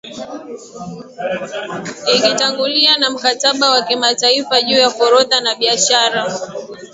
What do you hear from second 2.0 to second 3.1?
ikitanguliwa na